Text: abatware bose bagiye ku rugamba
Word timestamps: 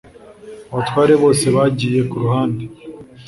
abatware 0.71 1.13
bose 1.23 1.45
bagiye 1.55 1.99
ku 2.09 2.15
rugamba 2.21 2.61